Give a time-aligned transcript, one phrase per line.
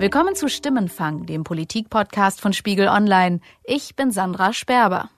[0.00, 3.40] Willkommen zu Stimmenfang, dem Politikpodcast von Spiegel Online.
[3.64, 5.10] Ich bin Sandra Sperber.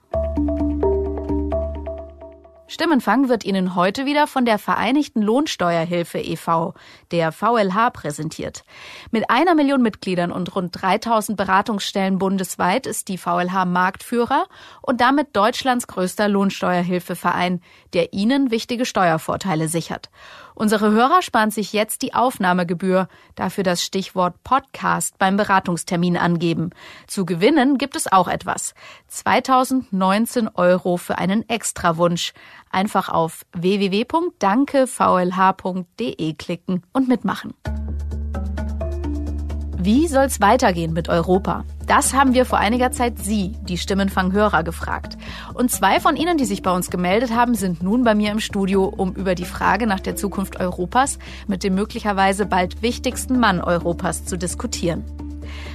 [2.67, 6.73] Stimmenfang wird Ihnen heute wieder von der Vereinigten Lohnsteuerhilfe e.V.,
[7.11, 8.65] der VLH, präsentiert.
[9.09, 14.47] Mit einer Million Mitgliedern und rund 3000 Beratungsstellen bundesweit ist die VLH Marktführer
[14.81, 17.61] und damit Deutschlands größter Lohnsteuerhilfeverein,
[17.93, 20.09] der Ihnen wichtige Steuervorteile sichert.
[20.55, 26.71] Unsere Hörer sparen sich jetzt die Aufnahmegebühr, dafür das Stichwort Podcast beim Beratungstermin angeben.
[27.07, 28.73] Zu gewinnen gibt es auch etwas.
[29.07, 32.33] 2019 Euro für einen Extrawunsch.
[32.69, 37.55] Einfach auf www.dankevlh.de klicken und mitmachen.
[39.85, 41.65] Wie soll's weitergehen mit Europa?
[41.87, 45.17] Das haben wir vor einiger Zeit Sie, die Stimmenfanghörer, gefragt.
[45.53, 48.39] Und zwei von Ihnen, die sich bei uns gemeldet haben, sind nun bei mir im
[48.39, 53.59] Studio, um über die Frage nach der Zukunft Europas mit dem möglicherweise bald wichtigsten Mann
[53.59, 55.03] Europas zu diskutieren.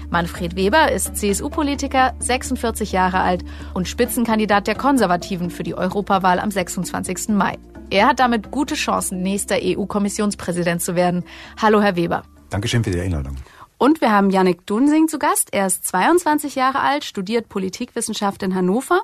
[0.08, 6.50] Manfred Weber ist CSU-Politiker, 46 Jahre alt und Spitzenkandidat der Konservativen für die Europawahl am
[6.50, 7.28] 26.
[7.28, 7.58] Mai.
[7.90, 11.24] Er hat damit gute Chancen, nächster EU-Kommissionspräsident zu werden.
[11.60, 12.22] Hallo, Herr Weber.
[12.48, 13.36] Dankeschön für die Einladung.
[13.78, 15.50] Und wir haben Yannick Dunsing zu Gast.
[15.52, 19.02] Er ist 22 Jahre alt, studiert Politikwissenschaft in Hannover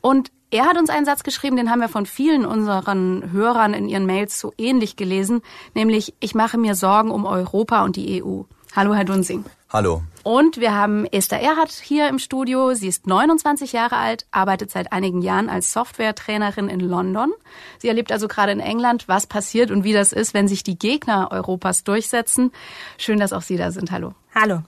[0.00, 3.88] und er hat uns einen Satz geschrieben, den haben wir von vielen unseren Hörern in
[3.88, 5.42] ihren Mails so ähnlich gelesen,
[5.74, 8.42] nämlich ich mache mir Sorgen um Europa und die EU.
[8.74, 9.44] Hallo, Herr Dunsing.
[9.76, 10.02] Hallo.
[10.22, 12.72] Und wir haben Esther Erhardt hier im Studio.
[12.72, 17.30] Sie ist 29 Jahre alt, arbeitet seit einigen Jahren als Softwaretrainerin in London.
[17.76, 20.78] Sie erlebt also gerade in England, was passiert und wie das ist, wenn sich die
[20.78, 22.52] Gegner Europas durchsetzen.
[22.96, 23.90] Schön, dass auch Sie da sind.
[23.90, 24.14] Hallo.
[24.34, 24.62] Hallo.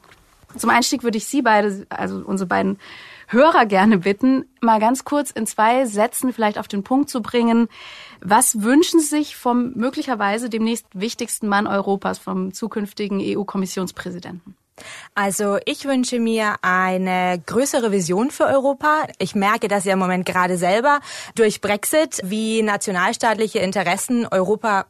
[0.59, 2.79] Zum Einstieg würde ich Sie beide, also unsere beiden
[3.29, 7.69] Hörer gerne bitten, mal ganz kurz in zwei Sätzen vielleicht auf den Punkt zu bringen.
[8.21, 14.58] Was wünschen Sie sich vom möglicherweise demnächst wichtigsten Mann Europas, vom zukünftigen EU-Kommissionspräsidenten?
[15.15, 19.07] Also ich wünsche mir eine größere Vision für Europa.
[19.19, 21.01] Ich merke das ja im Moment gerade selber
[21.35, 24.87] durch Brexit, wie nationalstaatliche Interessen Europa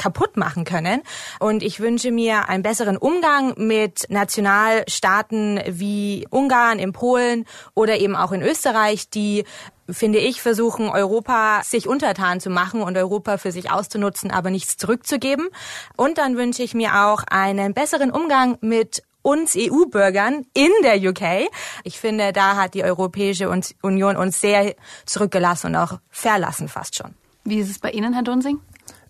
[0.00, 1.02] kaputt machen können.
[1.40, 7.44] Und ich wünsche mir einen besseren Umgang mit Nationalstaaten wie Ungarn, in Polen
[7.74, 9.44] oder eben auch in Österreich, die
[9.90, 14.76] finde ich, versuchen, Europa sich untertan zu machen und Europa für sich auszunutzen, aber nichts
[14.76, 15.48] zurückzugeben.
[15.96, 21.50] Und dann wünsche ich mir auch einen besseren Umgang mit uns EU-Bürgern in der UK.
[21.84, 23.48] Ich finde, da hat die Europäische
[23.82, 24.74] Union uns sehr
[25.06, 27.14] zurückgelassen und auch verlassen fast schon.
[27.44, 28.60] Wie ist es bei Ihnen, Herr Dunsing?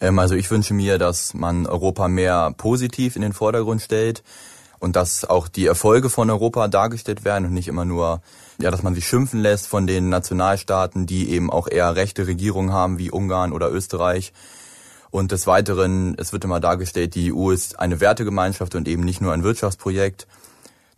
[0.01, 4.23] Ähm, also ich wünsche mir, dass man Europa mehr positiv in den Vordergrund stellt
[4.79, 8.23] und dass auch die Erfolge von Europa dargestellt werden und nicht immer nur,
[8.59, 12.73] ja, dass man sich schimpfen lässt von den Nationalstaaten, die eben auch eher rechte Regierungen
[12.73, 14.33] haben wie Ungarn oder Österreich.
[15.11, 19.21] Und des Weiteren, es wird immer dargestellt, die EU ist eine Wertegemeinschaft und eben nicht
[19.21, 20.27] nur ein Wirtschaftsprojekt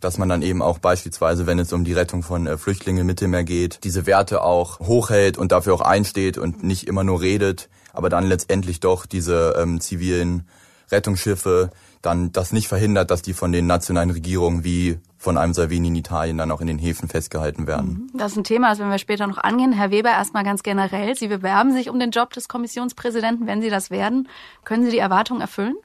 [0.03, 3.07] dass man dann eben auch beispielsweise, wenn es um die Rettung von äh, Flüchtlingen im
[3.07, 7.69] Mittelmeer geht, diese Werte auch hochhält und dafür auch einsteht und nicht immer nur redet,
[7.93, 10.47] aber dann letztendlich doch diese ähm, zivilen
[10.91, 11.71] Rettungsschiffe
[12.01, 15.95] dann das nicht verhindert, dass die von den nationalen Regierungen wie von einem Salvini in
[15.95, 18.09] Italien dann auch in den Häfen festgehalten werden.
[18.13, 18.17] Mhm.
[18.17, 19.71] Das ist ein Thema, das werden wir später noch angehen.
[19.71, 21.15] Herr Weber, erstmal ganz generell.
[21.15, 23.47] Sie bewerben sich um den Job des Kommissionspräsidenten.
[23.47, 24.27] Wenn Sie das werden,
[24.65, 25.75] können Sie die Erwartungen erfüllen?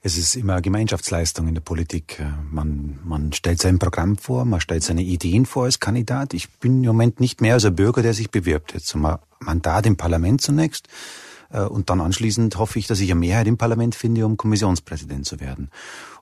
[0.00, 2.22] Es ist immer Gemeinschaftsleistung in der Politik.
[2.52, 6.34] Man, man stellt sein Programm vor, man stellt seine Ideen vor als Kandidat.
[6.34, 8.74] Ich bin im Moment nicht mehr als ein Bürger, der sich bewirbt.
[8.74, 9.02] Jetzt zum
[9.40, 10.86] Mandat im Parlament zunächst.
[11.50, 15.26] Äh, und dann anschließend hoffe ich, dass ich eine Mehrheit im Parlament finde, um Kommissionspräsident
[15.26, 15.70] zu werden.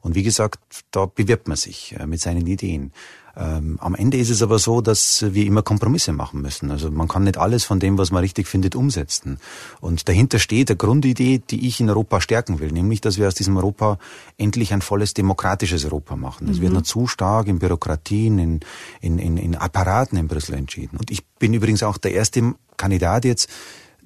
[0.00, 2.92] Und wie gesagt, da bewirbt man sich äh, mit seinen Ideen.
[3.38, 6.70] Ähm, am Ende ist es aber so, dass wir immer Kompromisse machen müssen.
[6.70, 9.38] Also man kann nicht alles von dem, was man richtig findet, umsetzen.
[9.80, 13.34] Und dahinter steht eine Grundidee, die ich in Europa stärken will, nämlich, dass wir aus
[13.34, 13.98] diesem Europa
[14.38, 16.48] endlich ein volles demokratisches Europa machen.
[16.48, 16.62] Es mhm.
[16.62, 18.60] wird noch zu stark in Bürokratien, in,
[19.02, 20.96] in, in, in Apparaten in Brüssel entschieden.
[20.96, 23.50] Und ich bin übrigens auch der erste Kandidat jetzt,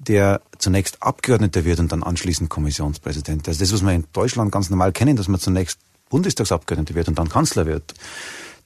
[0.07, 3.47] der zunächst Abgeordneter wird und dann anschließend Kommissionspräsident.
[3.47, 5.79] Also das, was wir in Deutschland ganz normal kennen, dass man zunächst
[6.09, 7.93] Bundestagsabgeordneter wird und dann Kanzler wird.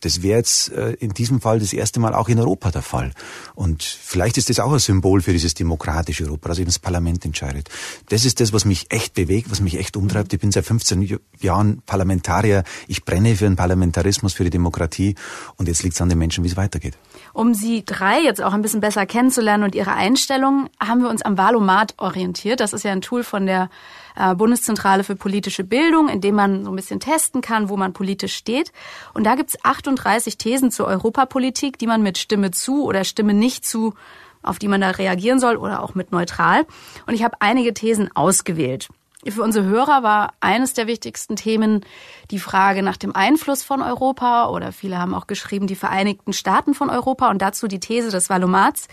[0.02, 3.12] Das wäre jetzt äh, in diesem Fall das erste Mal auch in Europa der Fall.
[3.56, 7.26] Und vielleicht ist das auch ein Symbol für dieses demokratische Europa, dass eben das Parlament
[7.26, 7.70] entscheidet.
[8.10, 10.34] Das ist das, was mich echt bewegt, was mich echt umtreibt.
[10.34, 12.64] Ich bin seit 15 Jahren Parlamentarier.
[12.88, 15.16] Ich brenne für den Parlamentarismus, für die Demokratie.
[15.56, 16.98] Und jetzt liegt es an den Menschen, wie es weitergeht.
[17.36, 21.22] Um Sie drei jetzt auch ein bisschen besser kennenzulernen und Ihre Einstellung, haben wir uns
[21.22, 22.62] am Valomat orientiert.
[22.62, 23.70] Das ist ja ein Tool von der
[24.16, 27.92] äh, Bundeszentrale für politische Bildung, in dem man so ein bisschen testen kann, wo man
[27.92, 28.72] politisch steht.
[29.14, 33.66] Und da gibt's 38 Thesen zur Europapolitik, die man mit Stimme zu oder Stimme nicht
[33.66, 33.96] zu
[34.42, 36.68] auf die man da reagieren soll oder auch mit neutral.
[37.08, 38.90] Und ich habe einige Thesen ausgewählt.
[39.28, 41.82] Für unsere Hörer war eines der wichtigsten Themen
[42.30, 46.76] die Frage nach dem Einfluss von Europa oder viele haben auch geschrieben die Vereinigten Staaten
[46.76, 48.88] von Europa und dazu die These des Valomats.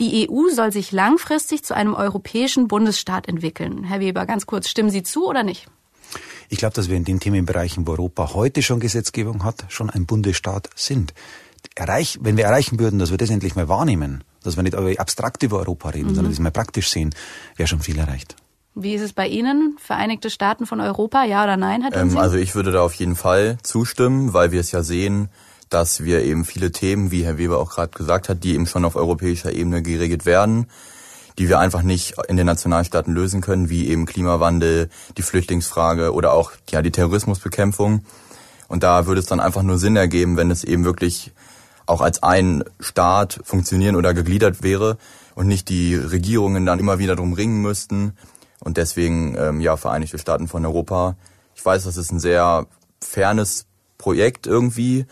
[0.00, 3.84] Die EU soll sich langfristig zu einem europäischen Bundesstaat entwickeln.
[3.84, 5.66] Herr Weber, ganz kurz, stimmen Sie zu oder nicht?
[6.48, 10.06] Ich glaube, dass wir in den Themenbereichen, wo Europa heute schon Gesetzgebung hat, schon ein
[10.06, 11.12] Bundesstaat sind.
[11.74, 15.42] Erreich, wenn wir erreichen würden, dass wir das endlich mal wahrnehmen, dass wir nicht abstrakt
[15.42, 16.14] über Europa reden, mhm.
[16.14, 17.14] sondern das mal praktisch sehen,
[17.56, 18.36] wäre schon viel erreicht.
[18.74, 19.76] Wie ist es bei Ihnen?
[19.78, 23.14] Vereinigte Staaten von Europa, ja oder nein, Herr ähm, Also ich würde da auf jeden
[23.14, 25.28] Fall zustimmen, weil wir es ja sehen,
[25.70, 28.84] dass wir eben viele Themen, wie Herr Weber auch gerade gesagt hat, die eben schon
[28.84, 30.66] auf europäischer Ebene geregelt werden,
[31.38, 36.32] die wir einfach nicht in den Nationalstaaten lösen können, wie eben Klimawandel, die Flüchtlingsfrage oder
[36.32, 38.04] auch ja die Terrorismusbekämpfung.
[38.66, 41.32] Und da würde es dann einfach nur Sinn ergeben, wenn es eben wirklich
[41.86, 44.96] auch als ein Staat funktionieren oder gegliedert wäre
[45.34, 48.14] und nicht die Regierungen dann immer wieder drum ringen müssten,
[48.64, 51.16] und deswegen, ähm, ja, Vereinigte Staaten von Europa.
[51.54, 52.66] Ich weiß, das ist ein sehr
[53.00, 53.66] fernes
[53.98, 55.06] Projekt irgendwie,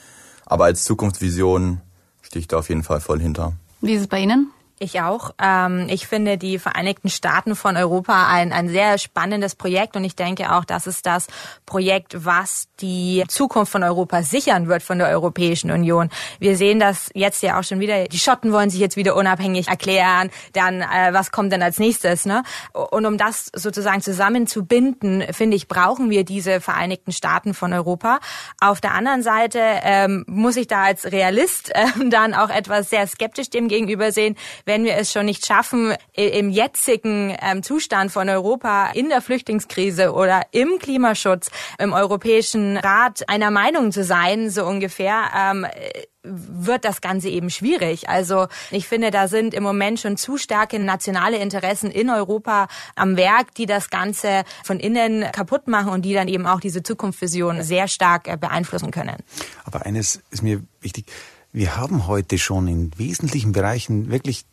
[0.46, 1.80] aber als Zukunftsvision
[2.22, 3.52] stehe ich da auf jeden Fall voll hinter.
[3.80, 4.50] Wie ist es bei Ihnen?
[4.82, 5.30] Ich auch.
[5.40, 10.16] Ähm, ich finde die Vereinigten Staaten von Europa ein, ein sehr spannendes Projekt und ich
[10.16, 11.28] denke auch, das ist das
[11.66, 16.10] Projekt, was die Zukunft von Europa sichern wird von der Europäischen Union.
[16.40, 18.08] Wir sehen das jetzt ja auch schon wieder.
[18.08, 20.30] Die Schotten wollen sich jetzt wieder unabhängig erklären.
[20.52, 22.26] Dann, äh, was kommt denn als nächstes?
[22.26, 22.42] Ne?
[22.72, 28.18] Und um das sozusagen zusammenzubinden, finde ich, brauchen wir diese Vereinigten Staaten von Europa.
[28.60, 33.06] Auf der anderen Seite ähm, muss ich da als Realist äh, dann auch etwas sehr
[33.06, 34.36] skeptisch dem gegenüber sehen
[34.72, 40.14] wenn wir es schon nicht schaffen, im jetzigen ähm, Zustand von Europa in der Flüchtlingskrise
[40.14, 45.66] oder im Klimaschutz im Europäischen Rat einer Meinung zu sein, so ungefähr, ähm,
[46.22, 48.08] wird das Ganze eben schwierig.
[48.08, 53.18] Also ich finde, da sind im Moment schon zu starke nationale Interessen in Europa am
[53.18, 57.62] Werk, die das Ganze von innen kaputt machen und die dann eben auch diese Zukunftsvision
[57.62, 59.16] sehr stark äh, beeinflussen können.
[59.66, 61.12] Aber eines ist mir wichtig.
[61.54, 64.46] Wir haben heute schon in wesentlichen Bereichen wirklich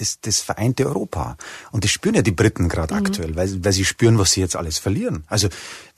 [0.00, 1.36] das, das vereinte Europa.
[1.70, 3.06] Und das spüren ja die Briten gerade mhm.
[3.06, 5.24] aktuell, weil, weil sie spüren, was sie jetzt alles verlieren.
[5.28, 5.48] Also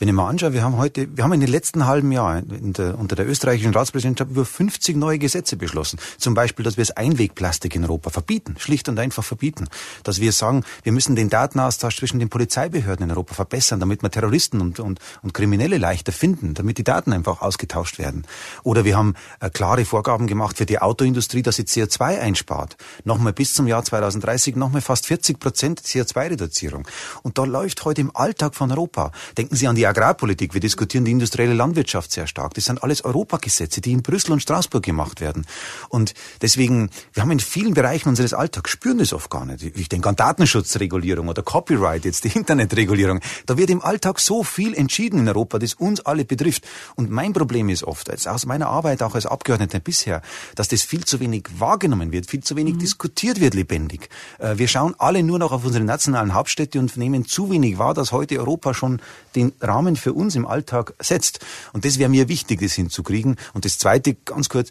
[0.03, 2.99] wenn ich mal anschaue, wir haben heute, wir haben in den letzten halben Jahr der,
[2.99, 6.01] unter der österreichischen Ratspräsidentschaft über 50 neue Gesetze beschlossen.
[6.19, 9.69] Zum Beispiel, dass wir das Einwegplastik in Europa verbieten, schlicht und einfach verbieten.
[10.03, 14.11] Dass wir sagen, wir müssen den Datenaustausch zwischen den Polizeibehörden in Europa verbessern, damit wir
[14.11, 18.27] Terroristen und, und, und Kriminelle leichter finden, damit die Daten einfach ausgetauscht werden.
[18.65, 22.77] Oder wir haben äh, klare Vorgaben gemacht für die Autoindustrie, dass sie CO2 einspart.
[23.05, 26.89] Nochmal bis zum Jahr 2030 nochmal fast 40 Prozent CO2-Reduzierung.
[27.23, 29.13] Und da läuft heute im Alltag von Europa.
[29.39, 30.55] Denken Sie an die Agrarpolitik.
[30.55, 32.55] Wir diskutieren die industrielle Landwirtschaft sehr stark.
[32.55, 35.45] Das sind alles Europagesetze, die in Brüssel und Straßburg gemacht werden.
[35.91, 39.63] Und deswegen, wir haben in vielen Bereichen unseres Alltags spüren das oft gar nicht.
[39.77, 43.21] Ich denke an Datenschutzregulierung oder Copyright, jetzt die Internetregulierung.
[43.45, 46.67] Da wird im Alltag so viel entschieden in Europa, das uns alle betrifft.
[46.97, 50.23] Und mein Problem ist oft, als aus meiner Arbeit auch als Abgeordneter bisher,
[50.55, 52.79] dass das viel zu wenig wahrgenommen wird, viel zu wenig mhm.
[52.79, 54.09] diskutiert wird lebendig.
[54.39, 57.93] Äh, wir schauen alle nur noch auf unsere nationalen Hauptstädte und nehmen zu wenig wahr,
[57.93, 59.03] dass heute Europa schon
[59.35, 61.41] den Rahmen für uns im Alltag setzt.
[61.73, 63.37] Und das wäre mir wichtig, das hinzukriegen.
[63.53, 64.71] Und das Zweite, ganz kurz,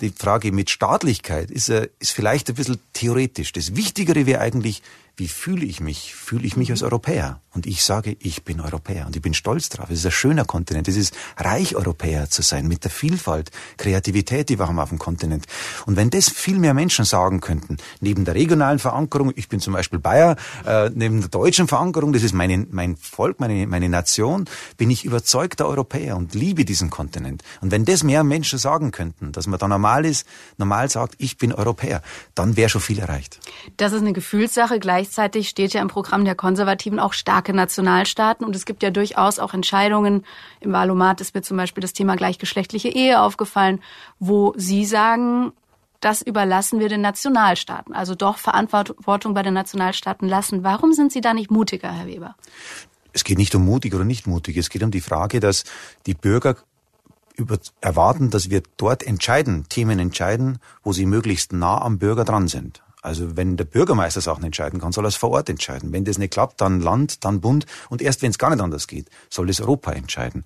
[0.00, 3.52] die Frage mit Staatlichkeit ist, äh, ist vielleicht ein bisschen theoretisch.
[3.52, 4.82] Das Wichtigere wäre eigentlich,
[5.16, 6.14] wie fühle ich mich?
[6.14, 7.40] Fühle ich mich als Europäer?
[7.54, 9.88] Und ich sage, ich bin Europäer und ich bin stolz drauf.
[9.88, 10.88] Es ist ein schöner Kontinent.
[10.88, 14.98] Es ist reich, Europäer zu sein, mit der Vielfalt, Kreativität, die wir haben auf dem
[14.98, 15.46] Kontinent.
[15.86, 19.72] Und wenn das viel mehr Menschen sagen könnten, neben der regionalen Verankerung, ich bin zum
[19.72, 20.36] Beispiel Bayer,
[20.66, 24.44] äh, neben der deutschen Verankerung, das ist meine, mein Volk, meine, meine Nation,
[24.76, 27.42] bin ich überzeugter Europäer und liebe diesen Kontinent.
[27.62, 30.26] Und wenn das mehr Menschen sagen könnten, dass man da normal ist,
[30.58, 32.02] normal sagt, ich bin Europäer,
[32.34, 33.40] dann wäre schon viel erreicht.
[33.78, 34.78] Das ist eine Gefühlssache.
[35.06, 38.90] Gleichzeitig steht ja im Programm der Konservativen auch stark starke Nationalstaaten und es gibt ja
[38.90, 40.24] durchaus auch Entscheidungen.
[40.58, 43.80] Im Wahlomat ist mir zum Beispiel das Thema gleichgeschlechtliche Ehe aufgefallen,
[44.18, 45.52] wo Sie sagen,
[46.00, 47.94] das überlassen wir den Nationalstaaten.
[47.94, 50.64] Also doch Verantwortung bei den Nationalstaaten lassen.
[50.64, 52.34] Warum sind Sie da nicht mutiger, Herr Weber?
[53.12, 54.56] Es geht nicht um mutig oder nicht mutig.
[54.56, 55.64] Es geht um die Frage, dass
[56.06, 56.56] die Bürger
[57.36, 62.48] über, erwarten, dass wir dort entscheiden, Themen entscheiden, wo sie möglichst nah am Bürger dran
[62.48, 62.82] sind.
[63.06, 65.92] Also wenn der Bürgermeister Sachen entscheiden kann, soll er es vor Ort entscheiden.
[65.92, 68.88] Wenn das nicht klappt, dann Land, dann Bund und erst wenn es gar nicht anders
[68.88, 70.44] geht, soll das Europa entscheiden.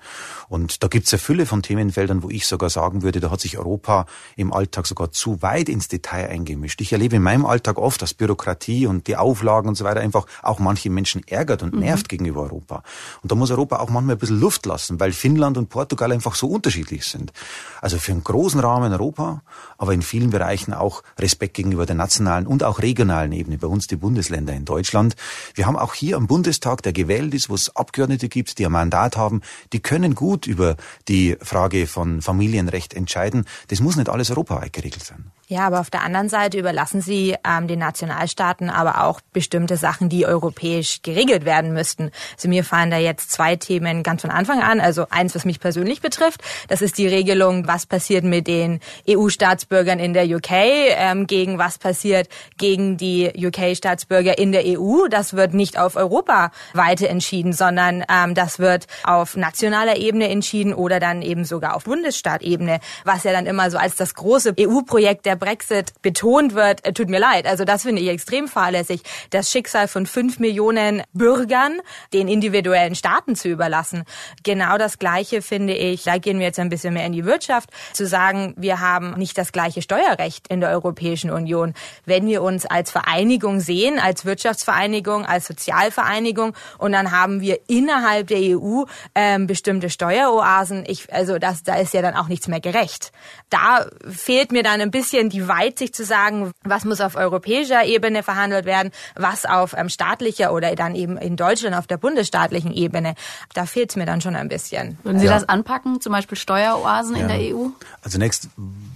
[0.50, 3.40] Und da gibt es eine Fülle von Themenfeldern, wo ich sogar sagen würde, da hat
[3.40, 4.04] sich Europa
[4.36, 6.82] im Alltag sogar zu weit ins Detail eingemischt.
[6.82, 10.26] Ich erlebe in meinem Alltag oft, dass Bürokratie und die Auflagen und so weiter einfach
[10.42, 11.80] auch manche Menschen ärgert und mhm.
[11.80, 12.08] nervt mhm.
[12.08, 12.82] gegenüber Europa.
[13.22, 16.34] Und da muss Europa auch manchmal ein bisschen Luft lassen, weil Finnland und Portugal einfach
[16.34, 17.32] so unterschiedlich sind.
[17.80, 19.40] Also für einen großen Rahmen Europa,
[19.78, 23.86] aber in vielen Bereichen auch Respekt gegenüber der nationalen und auch regionalen Ebene, bei uns
[23.86, 25.14] die Bundesländer in Deutschland.
[25.54, 28.72] Wir haben auch hier am Bundestag, der gewählt ist, wo es Abgeordnete gibt, die ein
[28.72, 29.40] Mandat haben,
[29.72, 30.76] die können gut über
[31.06, 33.44] die Frage von Familienrecht entscheiden.
[33.68, 35.30] Das muss nicht alles europaweit geregelt sein.
[35.50, 40.08] Ja, aber auf der anderen Seite überlassen Sie ähm, den Nationalstaaten aber auch bestimmte Sachen,
[40.08, 42.12] die europäisch geregelt werden müssten.
[42.36, 44.78] Also mir fallen da jetzt zwei Themen ganz von Anfang an.
[44.78, 48.78] Also eins, was mich persönlich betrifft, das ist die Regelung, was passiert mit den
[49.08, 55.08] EU-Staatsbürgern in der UK, ähm, gegen was passiert gegen die UK-Staatsbürger in der EU.
[55.08, 61.00] Das wird nicht auf Europaweite entschieden, sondern ähm, das wird auf nationaler Ebene entschieden oder
[61.00, 65.39] dann eben sogar auf Bundesstaatebene, was ja dann immer so als das große EU-Projekt der
[65.40, 67.46] Brexit betont wird, äh, tut mir leid.
[67.46, 71.80] Also das finde ich extrem fahrlässig, das Schicksal von fünf Millionen Bürgern
[72.12, 74.04] den individuellen Staaten zu überlassen.
[74.44, 77.70] Genau das Gleiche finde ich, da gehen wir jetzt ein bisschen mehr in die Wirtschaft,
[77.92, 81.74] zu sagen, wir haben nicht das gleiche Steuerrecht in der Europäischen Union.
[82.04, 88.26] Wenn wir uns als Vereinigung sehen, als Wirtschaftsvereinigung, als Sozialvereinigung und dann haben wir innerhalb
[88.26, 92.60] der EU ähm, bestimmte Steueroasen, ich, also das, da ist ja dann auch nichts mehr
[92.60, 93.12] gerecht.
[93.48, 98.22] Da fehlt mir dann ein bisschen die Weitsicht zu sagen, was muss auf europäischer Ebene
[98.22, 103.14] verhandelt werden, was auf ähm, staatlicher oder dann eben in Deutschland auf der bundesstaatlichen Ebene.
[103.54, 104.98] Da fehlt es mir dann schon ein bisschen.
[105.02, 105.32] Würden Sie ja.
[105.32, 107.22] das anpacken, zum Beispiel Steueroasen ja.
[107.22, 107.68] in der EU?
[108.02, 108.48] Also zunächst,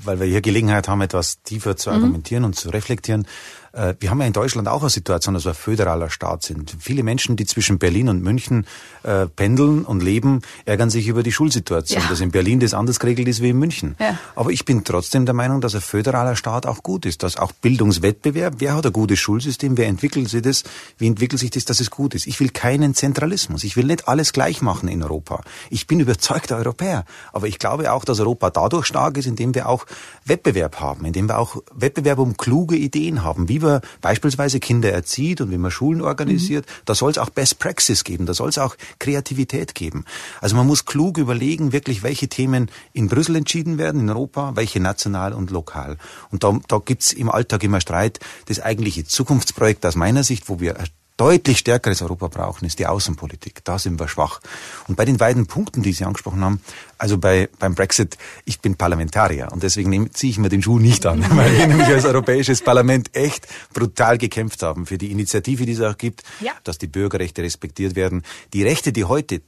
[0.05, 1.97] weil wir hier Gelegenheit haben, etwas tiefer zu mhm.
[1.97, 2.49] argumentieren mhm.
[2.49, 3.27] und zu reflektieren.
[3.75, 6.77] Äh, wir haben ja in Deutschland auch eine Situation, dass wir ein föderaler Staat sind.
[6.79, 8.67] Viele Menschen, die zwischen Berlin und München
[9.03, 12.09] äh, pendeln und leben, ärgern sich über die Schulsituation, ja.
[12.09, 13.97] dass in Berlin das anders geregelt ist wie in München.
[13.99, 14.19] Ja.
[14.37, 17.53] Aber ich bin trotzdem der Meinung, dass ein föderaler Staat auch gut ist, dass auch
[17.53, 20.63] Bildungswettbewerb, wer hat ein gutes Schulsystem, wer entwickelt sich das,
[20.99, 22.27] wie entwickelt sich das, dass es gut ist.
[22.27, 23.65] Ich will keinen Zentralismus.
[23.65, 25.43] Ich will nicht alles gleich machen in Europa.
[25.71, 27.05] Ich bin überzeugter Europäer.
[27.33, 29.87] Aber ich glaube auch, dass Europa dadurch stark ist, indem wir auch
[30.25, 35.41] Wettbewerb haben, indem wir auch Wettbewerb um kluge Ideen haben, wie wir beispielsweise Kinder erzieht
[35.41, 36.83] und wie man Schulen organisiert, mhm.
[36.85, 40.05] da soll es auch Best Praxis geben, da soll es auch Kreativität geben.
[40.41, 44.81] Also man muss klug überlegen, wirklich, welche Themen in Brüssel entschieden werden, in Europa, welche
[44.81, 45.99] national und lokal.
[46.31, 48.21] Und da, da gibt's im Alltag immer Streit.
[48.47, 50.77] Das eigentliche Zukunftsprojekt aus meiner Sicht, wo wir
[51.17, 53.65] deutlich stärkeres Europa brauchen, ist die Außenpolitik.
[53.65, 54.41] Da sind wir schwach.
[54.89, 56.61] Und bei den beiden Punkten, die Sie angesprochen haben,
[56.99, 61.07] also bei, beim Brexit, ich bin Parlamentarier und deswegen ziehe ich mir den Schuh nicht
[61.07, 65.73] an, weil wir nämlich als Europäisches Parlament echt brutal gekämpft haben für die Initiative, die
[65.73, 66.53] es auch gibt, ja.
[66.65, 68.23] dass die Bürgerrechte respektiert werden.
[68.53, 69.43] Die Rechte, die heute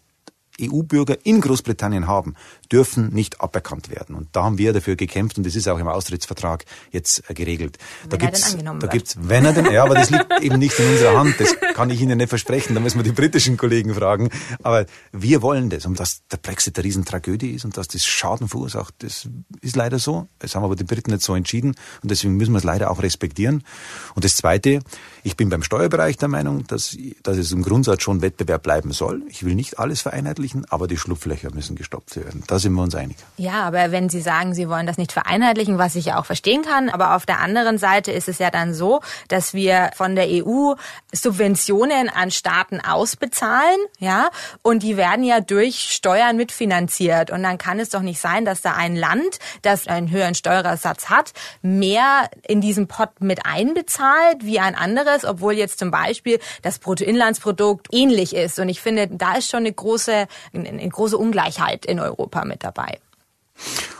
[0.60, 2.34] EU-Bürger in Großbritannien haben,
[2.72, 4.14] dürfen nicht aberkannt werden.
[4.14, 7.78] Und da haben wir dafür gekämpft und das ist auch im Austrittsvertrag jetzt äh, geregelt.
[8.02, 8.92] Wenn da gibt's, er da wird.
[8.92, 11.34] gibt's, wenn er denn, ja, aber das liegt eben nicht in unserer Hand.
[11.38, 12.74] Das kann ich Ihnen nicht versprechen.
[12.74, 14.30] Da müssen wir die britischen Kollegen fragen.
[14.62, 15.86] Aber wir wollen das.
[15.86, 19.28] Und dass der Brexit eine Riesentragödie ist und dass das Schaden verursacht, das
[19.60, 20.28] ist leider so.
[20.38, 23.02] Das haben aber die Briten nicht so entschieden und deswegen müssen wir es leider auch
[23.02, 23.64] respektieren.
[24.14, 24.80] Und das Zweite,
[25.22, 29.22] ich bin beim Steuerbereich der Meinung, dass, dass es im Grundsatz schon Wettbewerb bleiben soll.
[29.28, 32.42] Ich will nicht alles vereinheitlichen, aber die Schlupflöcher müssen gestopft werden.
[32.56, 33.18] Da sind wir uns einig.
[33.36, 36.62] Ja, aber wenn Sie sagen, Sie wollen das nicht vereinheitlichen, was ich ja auch verstehen
[36.62, 40.26] kann, aber auf der anderen Seite ist es ja dann so, dass wir von der
[40.26, 40.72] EU
[41.12, 44.30] Subventionen an Staaten ausbezahlen, ja,
[44.62, 47.30] und die werden ja durch Steuern mitfinanziert.
[47.30, 51.10] Und dann kann es doch nicht sein, dass da ein Land, das einen höheren Steuersatz
[51.10, 56.78] hat, mehr in diesen Pot mit einbezahlt wie ein anderes, obwohl jetzt zum Beispiel das
[56.78, 58.58] Bruttoinlandsprodukt ähnlich ist.
[58.58, 62.98] Und ich finde, da ist schon eine große, eine große Ungleichheit in Europa mit dabei.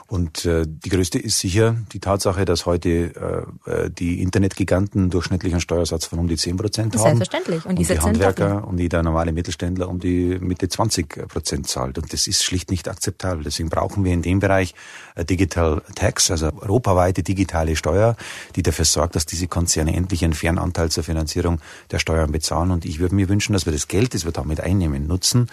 [0.08, 5.52] Und äh, die größte ist sicher die Tatsache, dass heute äh, äh die Internetgiganten durchschnittlich
[5.52, 7.02] einen Steuersatz von um die 10 Prozent haben.
[7.02, 7.64] Selbstverständlich.
[7.64, 11.98] Und, und die Handwerker und die der normale Mittelständler um die Mitte 20 Prozent zahlt.
[11.98, 13.42] Und das ist schlicht nicht akzeptabel.
[13.42, 14.74] Deswegen brauchen wir in dem Bereich
[15.16, 18.16] äh, Digital Tax, also europaweite digitale Steuer,
[18.54, 21.60] die dafür sorgt, dass diese Konzerne endlich einen fairen Anteil zur Finanzierung
[21.90, 22.70] der Steuern bezahlen.
[22.70, 25.50] Und ich würde mir wünschen, dass wir das Geld, das wir damit einnehmen, nutzen,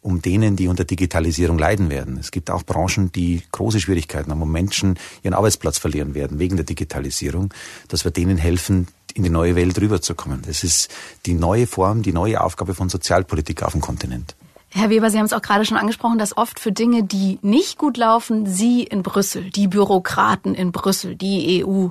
[0.00, 2.18] um denen, die unter Digitalisierung leiden werden.
[2.18, 6.56] Es gibt auch Branchen, die große Schwierigkeiten haben, wo Menschen ihren Arbeitsplatz verlieren werden wegen
[6.56, 7.52] der Digitalisierung,
[7.88, 10.42] dass wir denen helfen, in die neue Welt rüberzukommen.
[10.46, 10.88] Das ist
[11.26, 14.36] die neue Form, die neue Aufgabe von Sozialpolitik auf dem Kontinent.
[14.70, 17.78] Herr Weber, Sie haben es auch gerade schon angesprochen, dass oft für Dinge, die nicht
[17.78, 21.88] gut laufen, Sie in Brüssel, die Bürokraten in Brüssel, die EU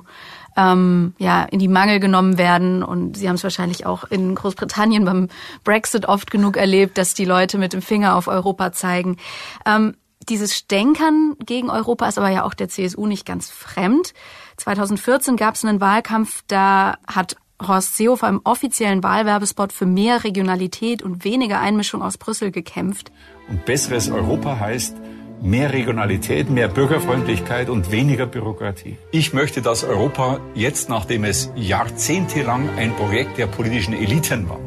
[0.58, 2.82] ähm, ja in die Mangel genommen werden.
[2.82, 5.28] Und Sie haben es wahrscheinlich auch in Großbritannien beim
[5.64, 9.16] Brexit oft genug erlebt, dass die Leute mit dem Finger auf Europa zeigen.
[9.64, 9.94] Ähm,
[10.28, 14.12] dieses Stänkern gegen Europa ist aber ja auch der CSU nicht ganz fremd.
[14.58, 17.36] 2014 gab es einen Wahlkampf, da hat
[17.66, 23.10] Horst Seehofer im offiziellen Wahlwerbespot für mehr Regionalität und weniger Einmischung aus Brüssel gekämpft.
[23.48, 24.96] Und besseres Europa heißt,
[25.40, 28.96] mehr Regionalität, mehr Bürgerfreundlichkeit und weniger Bürokratie.
[29.10, 34.60] Ich möchte, dass Europa jetzt, nachdem es jahrzehntelang ein Projekt der politischen Eliten war,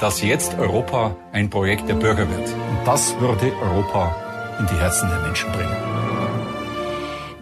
[0.00, 2.48] dass jetzt Europa ein Projekt der Bürger wird.
[2.48, 5.89] Und das würde Europa in die Herzen der Menschen bringen.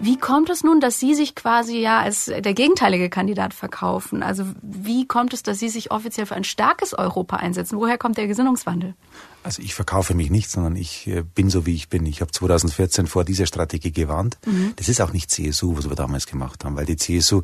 [0.09, 4.23] Wie kommt es nun, dass Sie sich quasi ja als der gegenteilige Kandidat verkaufen?
[4.23, 7.79] Also wie kommt es, dass Sie sich offiziell für ein starkes Europa einsetzen?
[7.79, 8.95] Woher kommt der Gesinnungswandel?
[9.43, 12.07] Also ich verkaufe mich nicht, sondern ich äh, bin so, wie ich bin.
[12.07, 14.39] Ich habe 2014 vor dieser Strategie gewarnt.
[14.47, 14.73] Mhm.
[14.77, 17.43] Das ist auch nicht CSU, was wir damals gemacht haben, weil die CSU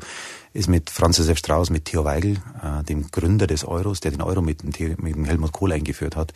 [0.55, 4.21] ist mit Franz Josef Strauß, mit Theo Weigel, äh, dem Gründer des Euros, der den
[4.21, 6.33] Euro mit dem, mit dem Helmut Kohl eingeführt hat,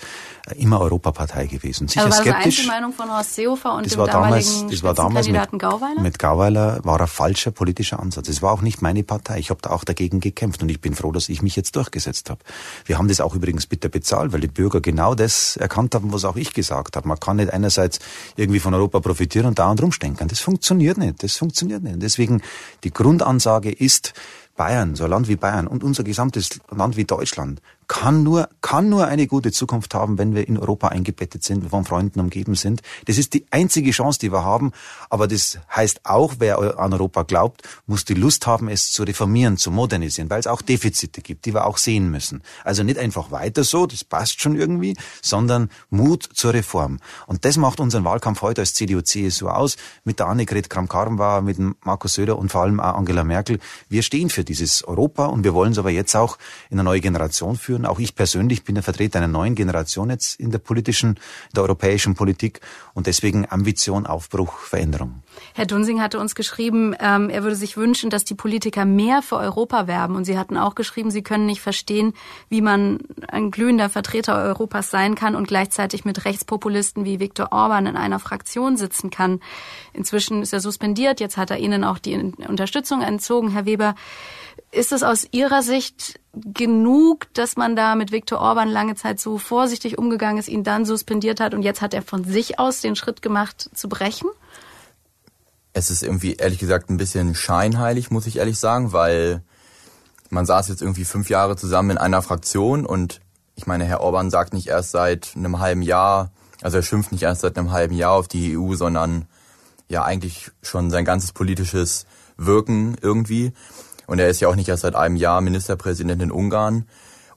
[0.47, 1.87] äh, immer Europapartei gewesen.
[1.87, 2.57] Sicher also war skeptisch.
[2.57, 6.01] Das Einzelmeinung von Horst Seehofer und das dem war damals, das war damals mit, Gauweiler?
[6.01, 8.27] Mit Gauweiler war ein falscher politischer Ansatz.
[8.27, 9.39] Es war auch nicht meine Partei.
[9.39, 12.29] Ich habe da auch dagegen gekämpft und ich bin froh, dass ich mich jetzt durchgesetzt
[12.29, 12.41] habe.
[12.85, 16.25] Wir haben das auch übrigens bitter bezahlt, weil die Bürger genau das erkannt haben, was
[16.25, 17.07] auch ich gesagt habe.
[17.07, 17.99] Man kann nicht einerseits
[18.35, 20.27] irgendwie von Europa profitieren und dauernd rumstenkern.
[20.27, 21.23] Das funktioniert nicht.
[21.23, 21.93] Das funktioniert nicht.
[21.93, 22.41] Und deswegen
[22.83, 24.08] die Grundansage ist,
[24.55, 28.87] Bayern, so ein Land wie Bayern und unser gesamtes Land wie Deutschland kann nur, kann
[28.87, 32.81] nur eine gute Zukunft haben, wenn wir in Europa eingebettet sind, von Freunden umgeben sind.
[33.05, 34.71] Das ist die einzige Chance, die wir haben.
[35.09, 39.57] Aber das heißt auch, wer an Europa glaubt, muss die Lust haben, es zu reformieren,
[39.57, 42.43] zu modernisieren, weil es auch Defizite gibt, die wir auch sehen müssen.
[42.63, 46.99] Also nicht einfach weiter so, das passt schon irgendwie, sondern Mut zur Reform.
[47.25, 51.75] Und das macht unseren Wahlkampf heute als CDU-CSU aus, mit der Annegret Kramp-Karrenbauer, mit dem
[51.83, 53.59] Markus Söder und vor allem auch Angela Merkel.
[53.89, 56.37] Wir stehen für dieses Europa und wir wollen es aber jetzt auch
[56.69, 57.85] in eine neue Generation führen führen.
[57.85, 61.63] Auch ich persönlich bin der Vertreter einer neuen Generation jetzt in der politischen, in der
[61.63, 62.61] europäischen Politik
[62.93, 65.23] und deswegen Ambition, Aufbruch, Veränderung.
[65.53, 69.37] Herr Dunsing hatte uns geschrieben, ähm, er würde sich wünschen, dass die Politiker mehr für
[69.37, 70.15] Europa werben.
[70.15, 72.13] Und Sie hatten auch geschrieben, Sie können nicht verstehen,
[72.49, 77.85] wie man ein glühender Vertreter Europas sein kann und gleichzeitig mit Rechtspopulisten wie Viktor Orban
[77.85, 79.39] in einer Fraktion sitzen kann.
[79.93, 82.15] Inzwischen ist er suspendiert, jetzt hat er Ihnen auch die
[82.47, 83.95] Unterstützung entzogen, Herr Weber.
[84.71, 89.37] Ist es aus Ihrer Sicht genug, dass man da mit Viktor Orban lange Zeit so
[89.39, 92.95] vorsichtig umgegangen ist, ihn dann suspendiert hat und jetzt hat er von sich aus den
[92.95, 94.29] Schritt gemacht, zu brechen?
[95.73, 99.41] Es ist irgendwie ehrlich gesagt ein bisschen scheinheilig, muss ich ehrlich sagen, weil
[100.29, 103.21] man saß jetzt irgendwie fünf Jahre zusammen in einer Fraktion und
[103.55, 107.23] ich meine, Herr Orban sagt nicht erst seit einem halben Jahr, also er schimpft nicht
[107.23, 109.25] erst seit einem halben Jahr auf die EU, sondern
[109.87, 112.05] ja eigentlich schon sein ganzes politisches
[112.37, 113.53] Wirken irgendwie.
[114.09, 116.85] Und er ist ja auch nicht erst seit einem Jahr Ministerpräsident in Ungarn.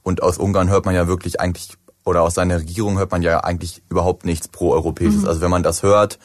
[0.01, 3.41] Und aus Ungarn hört man ja wirklich eigentlich, oder aus seiner Regierung hört man ja
[3.43, 5.21] eigentlich überhaupt nichts pro-europäisches.
[5.21, 5.27] Mhm.
[5.27, 6.17] Also wenn man das hört,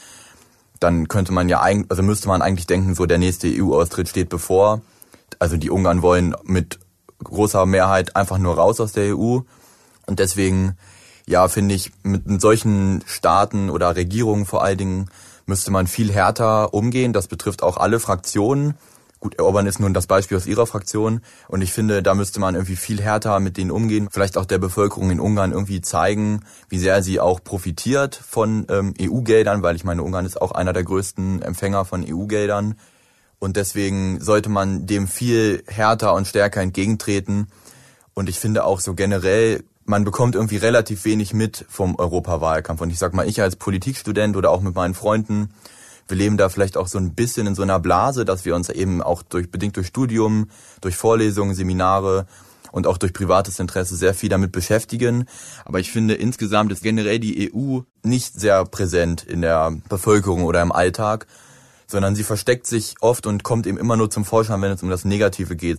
[0.80, 4.30] dann könnte man ja eigentlich, also müsste man eigentlich denken, so der nächste EU-Austritt steht
[4.30, 4.80] bevor.
[5.38, 6.78] Also die Ungarn wollen mit
[7.22, 9.40] großer Mehrheit einfach nur raus aus der EU.
[10.06, 10.78] Und deswegen,
[11.26, 15.10] ja, finde ich, mit solchen Staaten oder Regierungen vor allen Dingen
[15.44, 17.12] müsste man viel härter umgehen.
[17.12, 18.76] Das betrifft auch alle Fraktionen.
[19.20, 22.54] Gut, Orban ist nun das Beispiel aus ihrer Fraktion und ich finde, da müsste man
[22.54, 26.78] irgendwie viel härter mit denen umgehen, vielleicht auch der Bevölkerung in Ungarn irgendwie zeigen, wie
[26.78, 30.84] sehr sie auch profitiert von ähm, EU-Geldern, weil ich meine, Ungarn ist auch einer der
[30.84, 32.76] größten Empfänger von EU-Geldern
[33.38, 37.48] und deswegen sollte man dem viel härter und stärker entgegentreten.
[38.14, 42.80] Und ich finde auch so generell, man bekommt irgendwie relativ wenig mit vom Europawahlkampf.
[42.80, 45.50] Und ich sag mal, ich als Politikstudent oder auch mit meinen Freunden,
[46.08, 48.70] wir leben da vielleicht auch so ein bisschen in so einer Blase, dass wir uns
[48.70, 52.26] eben auch durch, bedingt durch Studium, durch Vorlesungen, Seminare
[52.72, 55.26] und auch durch privates Interesse sehr viel damit beschäftigen.
[55.64, 60.62] Aber ich finde insgesamt ist generell die EU nicht sehr präsent in der Bevölkerung oder
[60.62, 61.26] im Alltag,
[61.86, 64.90] sondern sie versteckt sich oft und kommt eben immer nur zum Vorschein, wenn es um
[64.90, 65.78] das Negative geht.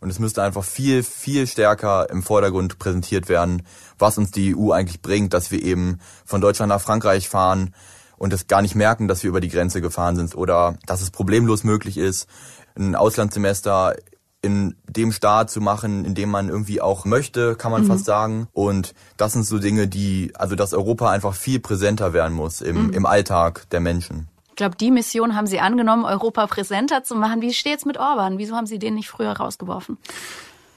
[0.00, 3.62] Und es müsste einfach viel, viel stärker im Vordergrund präsentiert werden,
[3.98, 7.74] was uns die EU eigentlich bringt, dass wir eben von Deutschland nach Frankreich fahren,
[8.18, 11.10] und es gar nicht merken, dass wir über die Grenze gefahren sind oder dass es
[11.10, 12.28] problemlos möglich ist,
[12.76, 13.94] ein Auslandssemester
[14.42, 17.88] in dem Staat zu machen, in dem man irgendwie auch möchte, kann man mhm.
[17.88, 18.48] fast sagen.
[18.52, 22.88] Und das sind so Dinge, die, also dass Europa einfach viel präsenter werden muss im,
[22.88, 22.92] mhm.
[22.92, 24.28] im Alltag der Menschen.
[24.50, 27.42] Ich glaube, die Mission haben Sie angenommen, Europa präsenter zu machen.
[27.42, 28.38] Wie steht's mit Orban?
[28.38, 29.98] Wieso haben Sie den nicht früher rausgeworfen?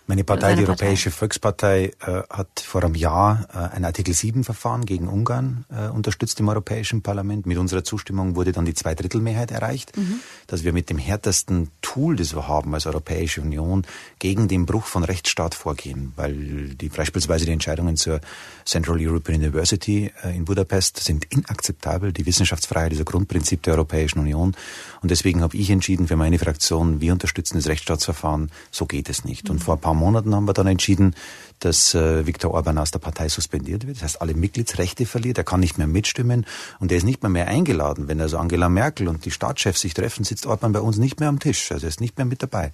[0.09, 5.07] Meine Partei, die Europäische Volkspartei, äh, hat vor einem Jahr äh, ein Artikel 7-Verfahren gegen
[5.07, 7.45] Ungarn äh, unterstützt im Europäischen Parlament.
[7.45, 10.19] Mit unserer Zustimmung wurde dann die Zweidrittelmehrheit erreicht, mhm.
[10.47, 13.85] dass wir mit dem härtesten Tool, das wir haben als Europäische Union,
[14.17, 16.11] gegen den Bruch von Rechtsstaat vorgehen.
[16.15, 18.19] Weil die beispielsweise die Entscheidungen zur
[18.65, 22.13] Central European University äh, in Budapest sind inakzeptabel.
[22.13, 24.55] Die Wissenschaftsfreiheit ist ein Grundprinzip der Europäischen Union.
[25.03, 29.23] Und deswegen habe ich entschieden für meine Fraktion, wir unterstützen das Rechtsstaatsverfahren, so geht es
[29.23, 29.43] nicht.
[29.43, 29.51] Mhm.
[29.51, 31.15] Und vor ein paar Monaten haben wir dann entschieden,
[31.59, 33.97] dass äh, Viktor Orban aus der Partei suspendiert wird.
[33.97, 35.37] Das heißt, alle Mitgliedsrechte verliert.
[35.37, 36.45] Er kann nicht mehr mitstimmen
[36.79, 38.07] und er ist nicht mehr mehr eingeladen.
[38.07, 41.29] Wenn also Angela Merkel und die Staatschefs sich treffen, sitzt Orban bei uns nicht mehr
[41.29, 41.71] am Tisch.
[41.71, 42.71] Also er ist nicht mehr mit dabei.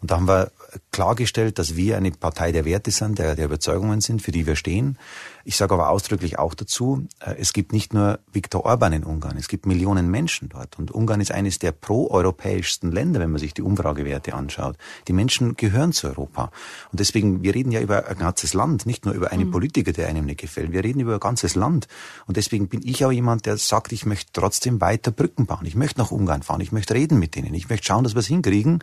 [0.00, 0.50] Und da haben wir
[0.92, 4.56] klargestellt, dass wir eine Partei der Werte sind, der, der Überzeugungen sind, für die wir
[4.56, 4.98] stehen.
[5.44, 9.36] Ich sage aber ausdrücklich auch dazu, äh, es gibt nicht nur Viktor Orban in Ungarn,
[9.36, 10.78] es gibt Millionen Menschen dort.
[10.78, 14.76] Und Ungarn ist eines der proeuropäischsten Länder, wenn man sich die Umfragewerte anschaut.
[15.06, 16.50] Die Menschen gehören zu Europa.
[16.90, 19.52] Und deswegen, wir reden ja über ein ganzes Land, nicht nur über einen mhm.
[19.52, 20.72] Politiker, der einem nicht gefällt.
[20.72, 21.86] Wir reden über ein ganzes Land.
[22.26, 25.64] Und deswegen bin ich auch jemand, der sagt, ich möchte trotzdem weiter Brücken bauen.
[25.64, 26.60] Ich möchte nach Ungarn fahren.
[26.60, 27.54] Ich möchte reden mit denen.
[27.54, 28.82] Ich möchte schauen, dass wir es hinkriegen.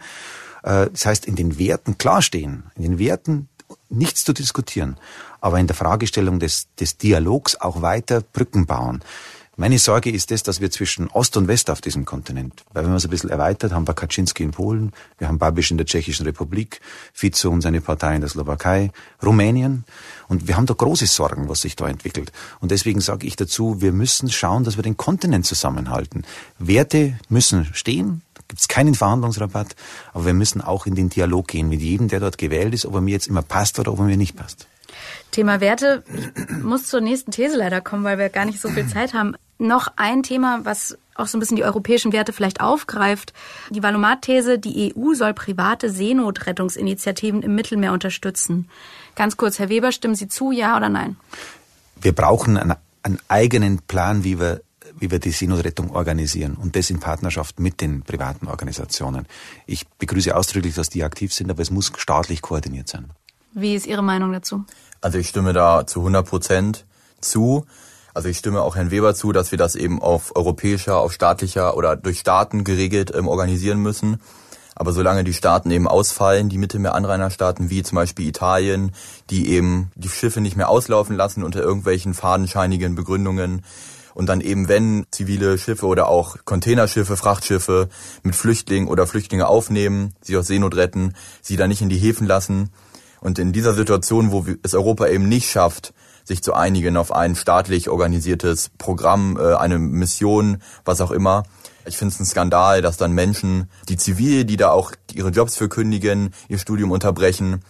[0.64, 3.50] Äh, das heißt, in den Werten klarstehen, in den Werten
[3.90, 4.98] nichts zu diskutieren,
[5.42, 9.04] aber in der Fragestellung des, des Dialogs auch weiter Brücken bauen.
[9.56, 12.90] Meine Sorge ist das, dass wir zwischen Ost und West auf diesem Kontinent, weil wenn
[12.90, 15.86] man es ein bisschen erweitert, haben wir Kaczynski in Polen, wir haben Babiš in der
[15.86, 16.82] Tschechischen Republik,
[17.14, 18.92] Fico und seine Partei in der Slowakei,
[19.24, 19.84] Rumänien
[20.28, 22.32] und wir haben da große Sorgen, was sich da entwickelt.
[22.62, 26.24] Und deswegen sage ich dazu, wir müssen schauen, dass wir den Kontinent zusammenhalten.
[26.58, 29.76] Werte müssen stehen, gibt es keinen Verhandlungsrabatt,
[30.14, 32.96] aber wir müssen auch in den Dialog gehen mit jedem, der dort gewählt ist, ob
[32.96, 34.68] er mir jetzt immer passt oder ob er mir nicht passt.
[35.32, 36.04] Thema Werte.
[36.36, 39.36] Ich muss zur nächsten These leider kommen, weil wir gar nicht so viel Zeit haben.
[39.58, 43.34] Noch ein Thema, was auch so ein bisschen die europäischen Werte vielleicht aufgreift.
[43.70, 48.70] Die Valomat-These, die EU soll private Seenotrettungsinitiativen im Mittelmeer unterstützen.
[49.16, 51.18] Ganz kurz, Herr Weber, stimmen Sie zu, ja oder nein?
[52.02, 54.62] Wir brauchen einen, einen eigenen Plan, wie wir
[55.00, 59.28] wie wir die Seenotrettung organisieren und das in Partnerschaft mit den privaten Organisationen.
[59.66, 63.12] Ich begrüße ausdrücklich, dass die aktiv sind, aber es muss staatlich koordiniert sein.
[63.54, 64.66] Wie ist Ihre Meinung dazu?
[65.02, 66.86] Also ich stimme da zu 100 Prozent
[67.22, 67.66] zu.
[68.14, 71.76] Also ich stimme auch Herrn Weber zu, dass wir das eben auf europäischer, auf staatlicher
[71.76, 74.20] oder durch Staaten geregelt ähm, organisieren müssen.
[74.76, 78.92] Aber solange die Staaten eben ausfallen, die Mittelmeeranrainerstaaten wie zum Beispiel Italien,
[79.30, 83.64] die eben die Schiffe nicht mehr auslaufen lassen unter irgendwelchen fadenscheinigen Begründungen,
[84.14, 87.90] und dann eben, wenn zivile Schiffe oder auch Containerschiffe, Frachtschiffe
[88.22, 92.28] mit Flüchtlingen oder Flüchtlinge aufnehmen, sie aus Seenot retten, sie dann nicht in die Häfen
[92.28, 92.70] lassen.
[93.22, 95.94] Und in dieser Situation, wo es Europa eben nicht schafft,
[96.26, 101.44] sich zu einigen auf ein staatlich organisiertes Programm, äh, eine Mission, was auch immer.
[101.86, 105.58] Ich finde es ein Skandal, dass dann Menschen, die zivil, die da auch ihre Jobs
[105.58, 107.62] für kündigen, ihr Studium unterbrechen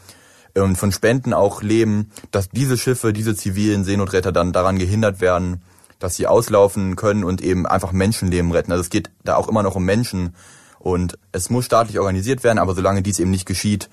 [0.56, 5.64] und von Spenden auch leben, dass diese Schiffe, diese zivilen Seenotretter dann daran gehindert werden,
[6.04, 8.74] dass sie auslaufen können und eben einfach Menschenleben retten.
[8.74, 10.36] Also es geht da auch immer noch um Menschen
[10.80, 13.90] und es muss staatlich organisiert werden, aber solange dies eben nicht geschieht,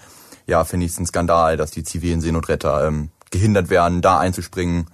[0.47, 4.87] ja, finde ich es ein Skandal, dass die zivilen Seenotretter ähm, gehindert werden, da einzuspringen,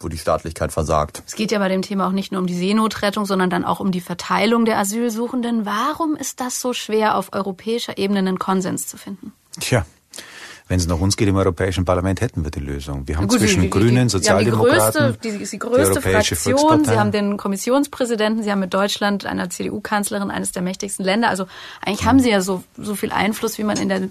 [0.00, 1.22] wo die Staatlichkeit versagt.
[1.24, 3.78] Es geht ja bei dem Thema auch nicht nur um die Seenotrettung, sondern dann auch
[3.78, 5.66] um die Verteilung der Asylsuchenden.
[5.66, 9.32] Warum ist das so schwer, auf europäischer Ebene einen Konsens zu finden?
[9.60, 9.86] Tja,
[10.68, 13.06] wenn es nach uns geht im Europäischen Parlament, hätten wir die Lösung.
[13.06, 17.12] Wir haben Gut, zwischen die, Grünen, Sozialdemokraten, die, größte, die, die größte Fraktion, Sie haben
[17.12, 21.28] den Kommissionspräsidenten, Sie haben mit Deutschland einer CDU-Kanzlerin eines der mächtigsten Länder.
[21.28, 21.46] Also
[21.80, 22.06] eigentlich hm.
[22.08, 24.10] haben Sie ja so, so viel Einfluss, wie man in, der, in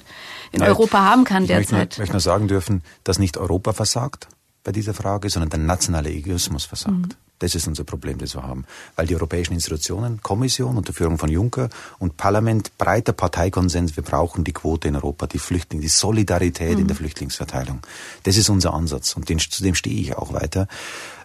[0.54, 1.94] Nein, Europa haben kann ich derzeit.
[1.94, 4.28] Ich möchte nur sagen dürfen, dass nicht Europa versagt
[4.63, 6.96] bei dieser Frage, sondern der nationale Egoismus versagt.
[6.96, 7.24] Mhm.
[7.39, 8.65] Das ist unser Problem, das wir haben.
[8.95, 11.69] Weil die europäischen Institutionen, Kommission unter Führung von Juncker
[12.00, 16.82] und Parlament, breiter Parteikonsens, wir brauchen die Quote in Europa, die Flüchtlinge, die Solidarität mhm.
[16.82, 17.82] in der Flüchtlingsverteilung.
[18.24, 20.67] Das ist unser Ansatz und den, zu dem stehe ich auch weiter.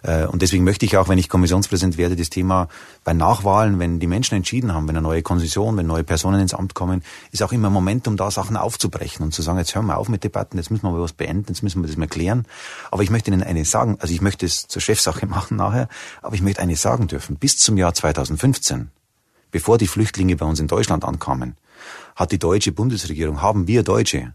[0.03, 2.67] Äh, und deswegen möchte ich auch, wenn ich Kommissionspräsident werde, das Thema
[3.03, 6.53] bei Nachwahlen, wenn die Menschen entschieden haben, wenn eine neue Konstitution, wenn neue Personen ins
[6.53, 9.75] Amt kommen, ist auch immer ein Moment, um da Sachen aufzubrechen und zu sagen, jetzt
[9.75, 11.97] hören wir auf mit Debatten, jetzt müssen wir mal was beenden, jetzt müssen wir das
[11.97, 12.45] mal klären.
[12.89, 15.87] Aber ich möchte Ihnen eine sagen, also ich möchte es zur Chefsache machen nachher,
[16.21, 17.35] aber ich möchte eine sagen dürfen.
[17.35, 18.91] Bis zum Jahr 2015,
[19.51, 21.55] bevor die Flüchtlinge bei uns in Deutschland ankamen,
[22.15, 24.33] hat die deutsche Bundesregierung, haben wir Deutsche,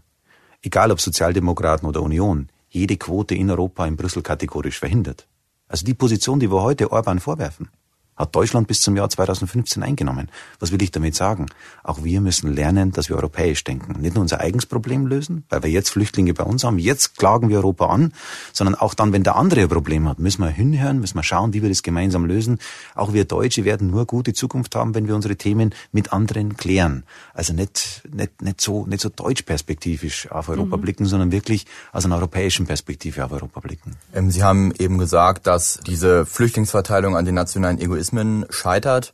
[0.61, 5.27] egal ob Sozialdemokraten oder Union, jede Quote in Europa in Brüssel kategorisch verhindert.
[5.67, 7.69] Also die Position, die wir heute Orban vorwerfen,
[8.17, 10.29] hat Deutschland bis zum Jahr 2015 eingenommen.
[10.59, 11.45] Was will ich damit sagen?
[11.83, 14.01] Auch wir müssen lernen, dass wir europäisch denken.
[14.01, 17.49] Nicht nur unser eigenes Problem lösen, weil wir jetzt Flüchtlinge bei uns haben, jetzt klagen
[17.49, 18.11] wir Europa an,
[18.53, 21.53] sondern auch dann, wenn der andere ein Problem hat, müssen wir hinhören, müssen wir schauen,
[21.53, 22.59] wie wir das gemeinsam lösen.
[22.95, 27.03] Auch wir Deutsche werden nur gute Zukunft haben, wenn wir unsere Themen mit anderen klären.
[27.33, 30.81] Also nicht, nicht, nicht so, nicht so deutsch-perspektivisch auf Europa mhm.
[30.81, 33.95] blicken, sondern wirklich aus einer europäischen Perspektive auf Europa blicken.
[34.13, 39.13] Ähm, Sie haben eben gesagt, dass diese Flüchtlingsverteilung an den nationalen Egoismus Mechanismen scheitert.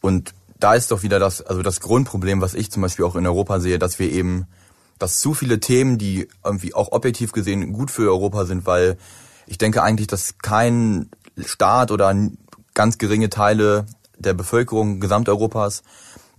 [0.00, 3.26] Und da ist doch wieder das, also das Grundproblem, was ich zum Beispiel auch in
[3.26, 4.46] Europa sehe, dass wir eben,
[4.98, 8.98] dass zu viele Themen, die irgendwie auch objektiv gesehen gut für Europa sind, weil
[9.46, 11.10] ich denke eigentlich, dass kein
[11.44, 12.14] Staat oder
[12.74, 13.86] ganz geringe Teile
[14.18, 15.82] der Bevölkerung Gesamteuropas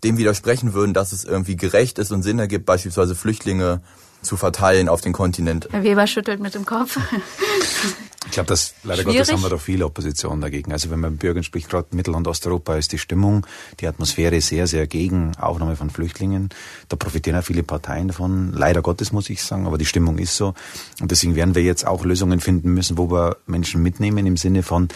[0.03, 3.81] dem widersprechen würden, dass es irgendwie gerecht ist und Sinn ergibt, beispielsweise Flüchtlinge
[4.23, 5.67] zu verteilen auf den Kontinent.
[5.71, 6.97] Herr Weber schüttelt mit dem Kopf.
[8.25, 9.17] Ich glaube, dass leider Schwierig.
[9.17, 10.71] Gottes haben wir doch viel Opposition dagegen.
[10.71, 13.47] Also wenn man mit Bürgern spricht, gerade Mittel- und Osteuropa ist die Stimmung,
[13.79, 16.49] die Atmosphäre sehr, sehr gegen Aufnahme von Flüchtlingen.
[16.87, 18.53] Da profitieren auch viele Parteien davon.
[18.53, 20.53] Leider Gottes muss ich sagen, aber die Stimmung ist so.
[21.01, 24.61] Und deswegen werden wir jetzt auch Lösungen finden müssen, wo wir Menschen mitnehmen im Sinne
[24.61, 24.89] von,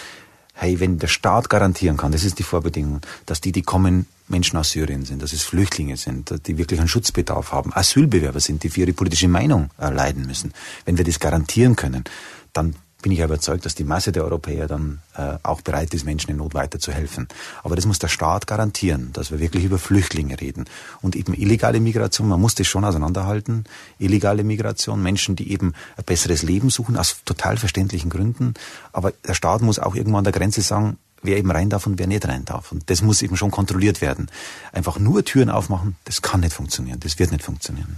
[0.54, 4.58] hey, wenn der Staat garantieren kann, das ist die Vorbedingung, dass die, die kommen, Menschen
[4.58, 8.70] aus Syrien sind, dass es Flüchtlinge sind, die wirklich einen Schutzbedarf haben, Asylbewerber sind, die
[8.70, 10.54] für ihre politische Meinung erleiden müssen.
[10.86, 12.06] Wenn wir das garantieren können,
[12.54, 16.32] dann bin ich überzeugt, dass die Masse der Europäer dann äh, auch bereit ist, Menschen
[16.32, 17.28] in Not weiterzuhelfen.
[17.64, 20.66] Aber das muss der Staat garantieren, dass wir wirklich über Flüchtlinge reden.
[21.02, 23.66] Und eben illegale Migration, man muss das schon auseinanderhalten.
[24.00, 28.56] Illegale Migration, Menschen, die eben ein besseres Leben suchen, aus total verständlichen Gründen.
[28.92, 32.00] Aber der Staat muss auch irgendwo an der Grenze sagen, wer eben rein darf und
[32.00, 32.72] wer nicht rein darf.
[32.72, 34.32] Und das muss eben schon kontrolliert werden.
[34.72, 37.00] Einfach nur Türen aufmachen, das kann nicht funktionieren.
[37.02, 37.98] Das wird nicht funktionieren.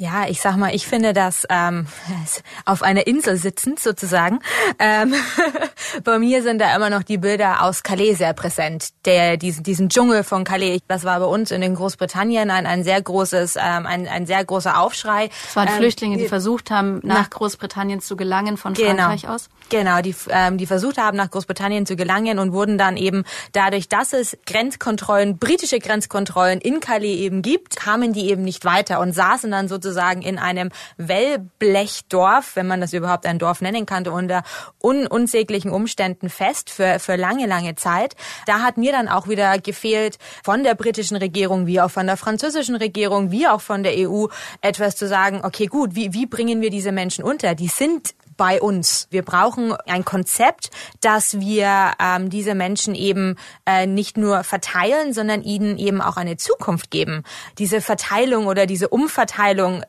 [0.00, 1.86] Ja, ich sag mal, ich finde das ähm,
[2.64, 4.40] auf einer Insel sitzend sozusagen.
[4.78, 5.14] Ähm,
[6.04, 8.88] bei mir sind da immer noch die Bilder aus Calais sehr präsent.
[9.04, 10.80] Der diesen diesen Dschungel von Calais.
[10.88, 14.42] Das war bei uns in den Großbritannien ein ein sehr großes ähm, ein ein sehr
[14.44, 15.28] großer Aufschrei.
[15.48, 19.50] Es waren ähm, Flüchtlinge, die versucht haben, nach Großbritannien zu gelangen von genau, Frankreich aus.
[19.68, 23.88] Genau, die ähm, die versucht haben, nach Großbritannien zu gelangen und wurden dann eben dadurch,
[23.88, 29.12] dass es Grenzkontrollen, britische Grenzkontrollen in Calais eben gibt, kamen die eben nicht weiter und
[29.12, 34.06] saßen dann so sozusagen in einem Wellblechdorf, wenn man das überhaupt ein Dorf nennen kann,
[34.06, 34.42] unter
[34.82, 38.14] un unsäglichen Umständen fest für, für lange, lange Zeit.
[38.46, 42.16] Da hat mir dann auch wieder gefehlt, von der britischen Regierung wie auch von der
[42.16, 44.26] französischen Regierung wie auch von der EU
[44.60, 47.54] etwas zu sagen, okay, gut, wie, wie bringen wir diese Menschen unter?
[47.54, 49.06] Die sind bei uns.
[49.10, 55.44] Wir brauchen ein Konzept, dass wir ähm, diese Menschen eben äh, nicht nur verteilen, sondern
[55.44, 57.22] ihnen eben auch eine Zukunft geben.
[57.58, 59.84] Diese Verteilung oder diese Umverteilung,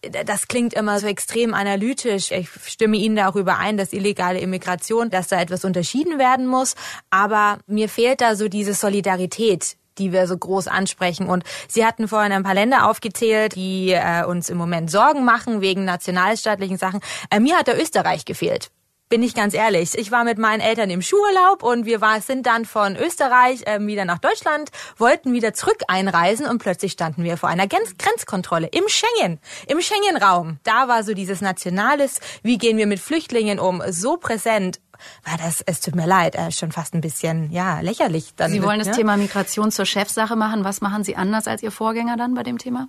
[0.00, 2.30] äh, das klingt immer so extrem analytisch.
[2.30, 6.76] Ich stimme Ihnen da auch überein, dass illegale Immigration, dass da etwas unterschieden werden muss.
[7.10, 11.26] Aber mir fehlt da so diese Solidarität die wir so groß ansprechen.
[11.26, 15.60] Und Sie hatten vorhin ein paar Länder aufgezählt, die äh, uns im Moment Sorgen machen
[15.60, 17.00] wegen nationalstaatlichen Sachen.
[17.30, 18.70] Äh, mir hat der Österreich gefehlt
[19.10, 19.98] bin ich ganz ehrlich.
[19.98, 23.84] Ich war mit meinen Eltern im Schulurlaub und wir war, sind dann von Österreich äh,
[23.84, 28.84] wieder nach Deutschland, wollten wieder zurück einreisen und plötzlich standen wir vor einer Grenzkontrolle im
[28.86, 30.60] Schengen, im Schengen-Raum.
[30.62, 34.80] Da war so dieses Nationales, wie gehen wir mit Flüchtlingen um, so präsent
[35.24, 38.34] war das, es tut mir leid, äh, schon fast ein bisschen, ja, lächerlich.
[38.36, 38.96] Dann Sie wollen das ne?
[38.96, 40.62] Thema Migration zur Chefsache machen.
[40.62, 42.86] Was machen Sie anders als Ihr Vorgänger dann bei dem Thema?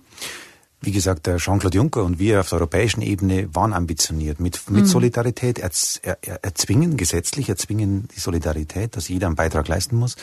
[0.84, 4.82] Wie gesagt, der Jean-Claude Juncker und wir auf der europäischen Ebene waren ambitioniert mit, mit
[4.82, 4.86] mhm.
[4.86, 5.70] Solidarität, er,
[6.22, 10.16] er, erzwingen gesetzlich, erzwingen die Solidarität, dass jeder einen Beitrag leisten muss.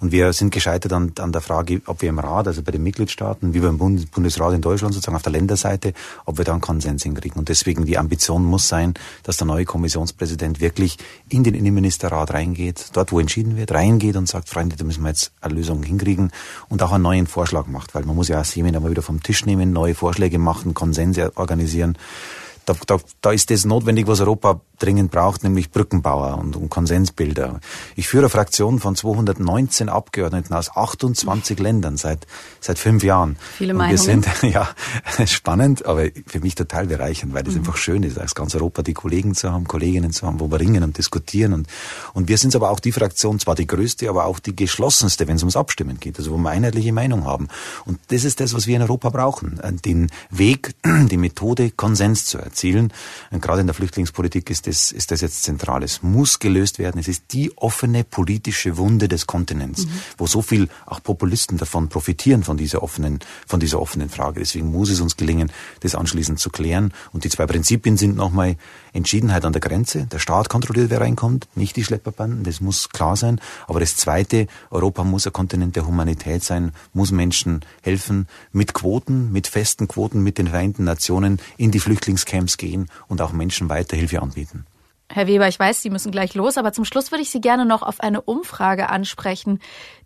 [0.00, 2.82] Und wir sind gescheitert an, an der Frage, ob wir im Rat, also bei den
[2.82, 6.60] Mitgliedstaaten, wie beim Bund, Bundesrat in Deutschland sozusagen auf der Länderseite, ob wir da einen
[6.60, 7.38] Konsens hinkriegen.
[7.38, 10.96] Und deswegen die Ambition muss sein, dass der neue Kommissionspräsident wirklich
[11.28, 15.08] in den Innenministerrat reingeht, dort wo entschieden wird, reingeht und sagt, Freunde, da müssen wir
[15.08, 16.30] jetzt eine Lösung hinkriegen
[16.68, 19.20] und auch einen neuen Vorschlag macht, weil man muss ja auch Themen einmal wieder vom
[19.20, 21.96] Tisch nehmen, neue Vorschläge machen, Konsense organisieren.
[22.66, 27.60] Da, da, da ist das notwendig, was Europa dringend braucht, nämlich Brückenbauer und, und Konsensbilder.
[27.96, 32.26] Ich führe eine Fraktion von 219 Abgeordneten aus 28 Ländern seit
[32.60, 33.36] seit fünf Jahren.
[33.56, 33.98] Viele und Meinungen.
[33.98, 34.68] Wir sind ja
[35.26, 37.60] spannend, aber für mich total bereichernd, weil es mhm.
[37.60, 40.58] einfach schön ist, aus ganz Europa die Kollegen zu haben, Kolleginnen zu haben, wo wir
[40.58, 41.68] ringen und diskutieren und
[42.12, 45.36] und wir sind aber auch die Fraktion, zwar die größte, aber auch die geschlossenste, wenn
[45.36, 47.48] es ums Abstimmen geht, also wo wir einheitliche Meinung haben.
[47.84, 52.38] Und das ist das, was wir in Europa brauchen, den Weg, die Methode, Konsens zu
[52.38, 52.53] erzielen.
[52.62, 55.82] Und gerade in der Flüchtlingspolitik ist das, ist das jetzt zentral.
[55.82, 56.98] Es muss gelöst werden.
[56.98, 59.90] Es ist die offene politische Wunde des Kontinents, mhm.
[60.18, 64.40] wo so viel auch Populisten davon profitieren, von dieser offenen, von dieser offenen Frage.
[64.40, 66.92] Deswegen muss es uns gelingen, das anschließend zu klären.
[67.12, 68.56] Und die zwei Prinzipien sind nochmal
[68.94, 70.06] Entschiedenheit an der Grenze.
[70.06, 72.44] Der Staat kontrolliert, wer reinkommt, nicht die Schlepperbanden.
[72.44, 73.40] Das muss klar sein.
[73.66, 79.32] Aber das zweite, Europa muss ein Kontinent der Humanität sein, muss Menschen helfen, mit Quoten,
[79.32, 83.96] mit festen Quoten, mit den Vereinten Nationen in die Flüchtlingscamps gehen und auch Menschen weiter
[83.96, 84.64] Hilfe anbieten.
[85.14, 87.64] Herr Weber, ich weiß, Sie müssen gleich los, aber zum Schluss würde ich Sie gerne
[87.64, 89.60] noch auf eine Umfrage ansprechen,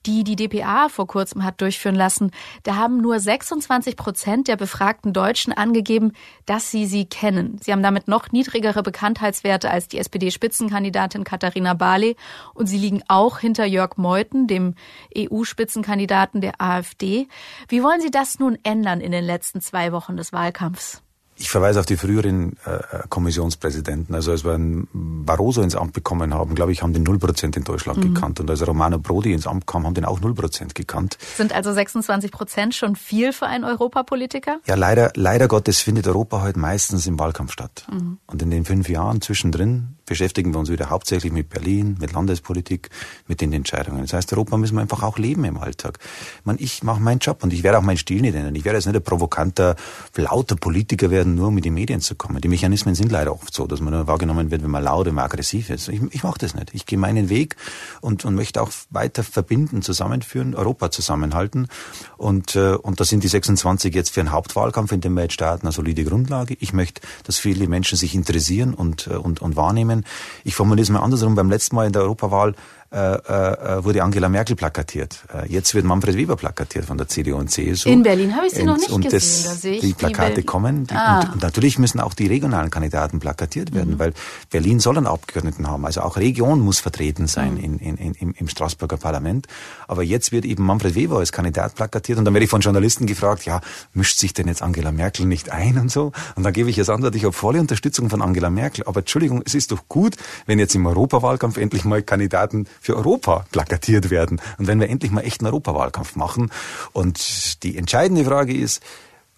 [0.04, 2.30] die die DPA vor kurzem hat durchführen lassen.
[2.62, 6.12] Da haben nur 26 Prozent der befragten Deutschen angegeben,
[6.44, 7.58] dass sie sie kennen.
[7.62, 12.14] Sie haben damit noch niedrigere Bekanntheitswerte als die SPD-Spitzenkandidatin Katharina Barley
[12.52, 14.74] und sie liegen auch hinter Jörg Meuthen, dem
[15.16, 17.28] EU-Spitzenkandidaten der AfD.
[17.68, 21.02] Wie wollen Sie das nun ändern in den letzten zwei Wochen des Wahlkampfs?
[21.40, 24.14] Ich verweise auf die früheren äh, Kommissionspräsidenten.
[24.14, 24.88] Also als wir einen
[25.24, 28.14] Barroso ins Amt bekommen haben, glaube ich, haben den 0% in Deutschland mhm.
[28.14, 28.40] gekannt.
[28.40, 31.16] Und als Romano Prodi ins Amt kam, haben den auch 0% gekannt.
[31.36, 34.58] Sind also 26 Prozent schon viel für einen Europapolitiker?
[34.66, 37.86] Ja, leider, leider Gottes findet Europa heute meistens im Wahlkampf statt.
[37.90, 38.18] Mhm.
[38.26, 42.90] Und in den fünf Jahren zwischendrin beschäftigen wir uns wieder hauptsächlich mit Berlin, mit Landespolitik,
[43.28, 44.00] mit den Entscheidungen.
[44.00, 45.98] Das heißt, Europa müssen wir einfach auch leben im Alltag.
[46.40, 48.54] Ich, meine, ich mache meinen Job und ich werde auch meinen Stil nicht ändern.
[48.54, 49.76] Ich werde jetzt nicht ein provokanter,
[50.16, 52.40] lauter Politiker werden, nur um mit den Medien zu kommen.
[52.40, 55.18] Die Mechanismen sind leider oft so, dass man nur wahrgenommen wird, wenn man laut, wenn
[55.18, 55.88] aggressiv ist.
[55.88, 56.74] Ich, ich mache das nicht.
[56.74, 57.56] Ich gehe meinen Weg
[58.00, 61.68] und, und möchte auch weiter verbinden, zusammenführen, Europa zusammenhalten.
[62.16, 65.34] Und, äh, und da sind die 26 jetzt für einen Hauptwahlkampf, in dem wir jetzt
[65.34, 66.56] starten, eine solide Grundlage.
[66.60, 70.04] Ich möchte, dass viele Menschen sich interessieren und, äh, und, und wahrnehmen.
[70.44, 71.34] Ich formuliere es mal andersrum.
[71.34, 72.54] Beim letzten Mal in der Europawahl
[72.90, 75.18] äh, äh, wurde Angela Merkel plakatiert.
[75.30, 77.90] Äh, jetzt wird Manfred Weber plakatiert von der CDU und CSU.
[77.90, 79.44] In Berlin habe ich sie und, noch nicht und gesehen.
[79.44, 80.86] Das, da die Plakate die kommen.
[80.86, 81.20] Die, ah.
[81.20, 83.98] und, und, natürlich müssen auch die regionalen Kandidaten plakatiert werden, mhm.
[83.98, 84.14] weil
[84.48, 85.84] Berlin soll einen Abgeordneten haben.
[85.84, 87.60] Also auch Region muss vertreten sein mhm.
[87.60, 89.48] in, in, in, im, im Straßburger Parlament.
[89.86, 93.04] Aber jetzt wird eben Manfred Weber als Kandidat plakatiert und dann werde ich von Journalisten
[93.04, 93.60] gefragt, ja,
[93.92, 96.12] mischt sich denn jetzt Angela Merkel nicht ein und so?
[96.36, 98.84] Und dann gebe ich jetzt Antwort, ich habe volle Unterstützung von Angela Merkel.
[98.86, 103.44] Aber Entschuldigung, es ist doch gut, wenn jetzt im Europawahlkampf endlich mal Kandidaten für Europa
[103.50, 104.40] plakatiert werden.
[104.58, 106.50] Und wenn wir endlich mal echten Europawahlkampf machen.
[106.92, 108.82] Und die entscheidende Frage ist,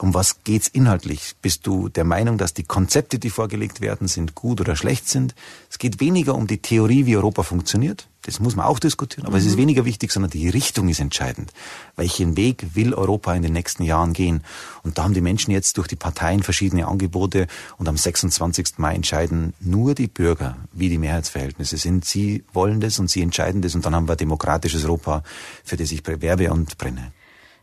[0.01, 1.35] um was geht's inhaltlich?
[1.43, 5.35] Bist du der Meinung, dass die Konzepte, die vorgelegt werden, sind gut oder schlecht sind?
[5.69, 8.09] Es geht weniger um die Theorie, wie Europa funktioniert.
[8.23, 9.27] Das muss man auch diskutieren.
[9.27, 9.41] Aber mhm.
[9.41, 9.63] es ist mhm.
[9.63, 11.53] weniger wichtig, sondern die Richtung ist entscheidend.
[11.97, 14.43] Welchen Weg will Europa in den nächsten Jahren gehen?
[14.83, 17.47] Und da haben die Menschen jetzt durch die Parteien verschiedene Angebote.
[17.77, 18.79] Und am 26.
[18.79, 22.05] Mai entscheiden nur die Bürger, wie die Mehrheitsverhältnisse sind.
[22.05, 23.75] Sie wollen das und sie entscheiden das.
[23.75, 25.23] Und dann haben wir demokratisches Europa,
[25.65, 27.13] für das ich bewerbe und brenne.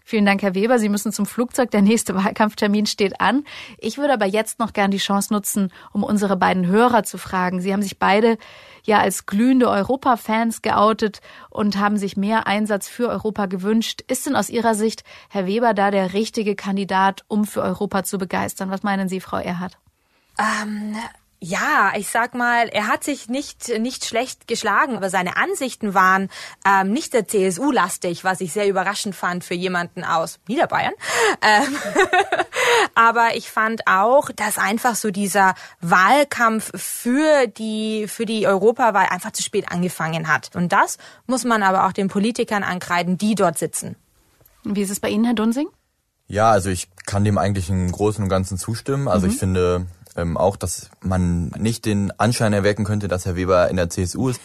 [0.09, 0.79] Vielen Dank, Herr Weber.
[0.79, 1.69] Sie müssen zum Flugzeug.
[1.71, 3.43] Der nächste Wahlkampftermin steht an.
[3.77, 7.59] Ich würde aber jetzt noch gern die Chance nutzen, um unsere beiden Hörer zu fragen.
[7.59, 8.37] Sie haben sich beide
[8.85, 14.01] ja als glühende Europa-Fans geoutet und haben sich mehr Einsatz für Europa gewünscht.
[14.07, 18.17] Ist denn aus Ihrer Sicht Herr Weber da der richtige Kandidat, um für Europa zu
[18.17, 18.71] begeistern?
[18.71, 19.77] Was meinen Sie, Frau Erhardt?
[20.39, 20.95] Ähm,
[21.39, 26.29] ja, ich sag mal, er hat sich nicht nicht schlecht geschlagen, aber seine Ansichten waren
[26.65, 30.93] ähm, nicht sehr CSU-lastig, was ich sehr überraschend fand für jemanden aus Niederbayern.
[31.43, 31.75] Ähm,
[32.95, 39.31] aber ich fand auch, dass einfach so dieser Wahlkampf für die für die Europawahl einfach
[39.31, 40.55] zu spät angefangen hat.
[40.55, 40.97] Und das
[41.27, 43.95] muss man aber auch den Politikern ankreiden, die dort sitzen.
[44.63, 45.67] Wie ist es bei Ihnen, Herr Dunsing?
[46.27, 49.07] Ja, also ich kann dem eigentlich im Großen und Ganzen zustimmen.
[49.07, 49.33] Also mhm.
[49.33, 49.85] ich finde,
[50.17, 54.29] ähm, auch, dass man nicht den Anschein erwecken könnte, dass Herr Weber in der CSU
[54.29, 54.41] ist.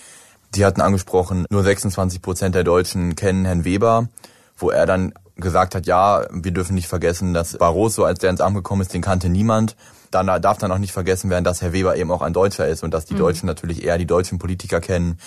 [0.54, 4.08] Sie hatten angesprochen, nur 26 Prozent der Deutschen kennen Herrn Weber,
[4.56, 8.42] wo er dann gesagt hat, ja, wir dürfen nicht vergessen, dass Barroso, als der ins
[8.42, 9.76] Amt gekommen ist, den kannte niemand.
[10.10, 12.84] Dann darf dann auch nicht vergessen werden, dass Herr Weber eben auch ein Deutscher ist
[12.84, 13.18] und dass die mhm.
[13.18, 15.18] Deutschen natürlich eher die deutschen Politiker kennen.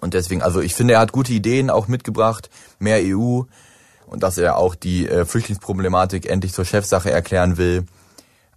[0.00, 3.42] Und deswegen, also ich finde, er hat gute Ideen auch mitgebracht, mehr EU
[4.06, 7.84] und dass er auch die äh, Flüchtlingsproblematik endlich zur Chefsache erklären will.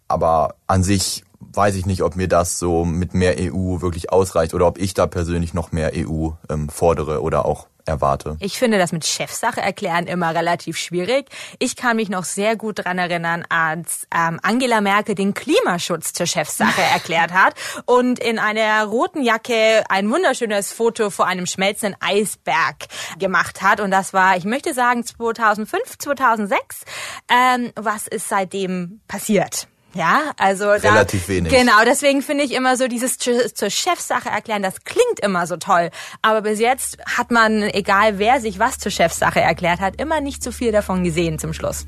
[0.07, 4.53] Aber an sich weiß ich nicht, ob mir das so mit mehr EU wirklich ausreicht
[4.53, 8.37] oder ob ich da persönlich noch mehr EU ähm, fordere oder auch erwarte.
[8.39, 11.29] Ich finde das mit Chefsache erklären immer relativ schwierig.
[11.57, 16.25] Ich kann mich noch sehr gut dran erinnern, als ähm, Angela Merkel den Klimaschutz zur
[16.25, 22.87] Chefsache erklärt hat und in einer roten Jacke ein wunderschönes Foto vor einem schmelzenden Eisberg
[23.19, 23.79] gemacht hat.
[23.79, 26.83] Und das war, ich möchte sagen, 2005, 2006.
[27.29, 29.67] Ähm, was ist seitdem passiert?
[29.97, 31.51] Ja, also relativ da, wenig.
[31.51, 35.89] Genau, deswegen finde ich immer so dieses zur Chefsache erklären, das klingt immer so toll,
[36.21, 40.43] aber bis jetzt hat man, egal wer sich was zur Chefsache erklärt hat, immer nicht
[40.43, 41.87] so viel davon gesehen zum Schluss.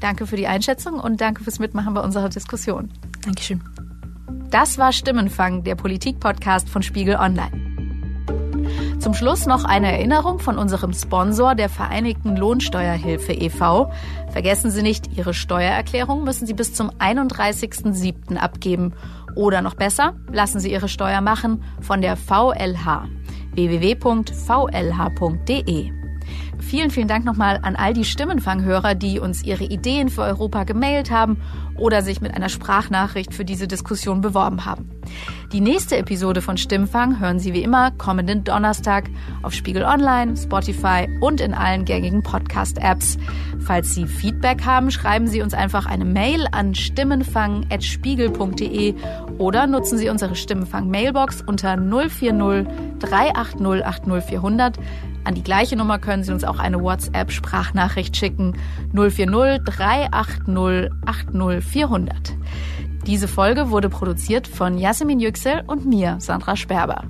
[0.00, 2.92] Danke für die Einschätzung und danke fürs Mitmachen bei unserer Diskussion.
[3.24, 3.60] Dankeschön.
[4.50, 7.77] Das war Stimmenfang, der Politik-Podcast von Spiegel Online.
[8.98, 13.92] Zum Schluss noch eine Erinnerung von unserem Sponsor, der Vereinigten Lohnsteuerhilfe e.V.
[14.30, 18.36] Vergessen Sie nicht, Ihre Steuererklärung müssen Sie bis zum 31.07.
[18.36, 18.94] abgeben.
[19.36, 23.06] Oder noch besser, lassen Sie Ihre Steuer machen von der VLH
[23.52, 24.28] www.vlh.de.
[26.60, 31.10] Vielen, vielen Dank nochmal an all die Stimmenfanghörer, die uns ihre Ideen für Europa gemailt
[31.10, 31.40] haben
[31.76, 34.90] oder sich mit einer Sprachnachricht für diese Diskussion beworben haben.
[35.52, 39.08] Die nächste Episode von Stimmfang hören Sie wie immer kommenden Donnerstag
[39.42, 43.16] auf Spiegel Online, Spotify und in allen gängigen Podcast-Apps.
[43.60, 48.94] Falls Sie Feedback haben, schreiben Sie uns einfach eine Mail an stimmenfang.spiegel.de
[49.38, 52.66] oder nutzen Sie unsere Stimmenfang-Mailbox unter 040
[52.98, 54.76] 380 80400
[55.24, 58.54] an die gleiche Nummer können Sie uns auch eine WhatsApp-Sprachnachricht schicken
[58.92, 62.36] 040 380 80400.
[63.06, 67.04] Diese Folge wurde produziert von Yasemin Yüksel und mir, Sandra Sperber.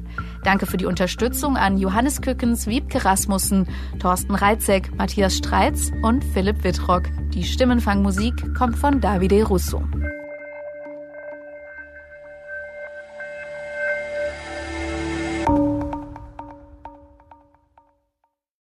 [0.45, 3.67] Danke für die Unterstützung an Johannes Kückens, Wiebke Rasmussen,
[3.99, 7.05] Thorsten Reitzek, Matthias Streitz und Philipp Wittrock.
[7.35, 9.83] Die Stimmenfangmusik kommt von Davide Russo.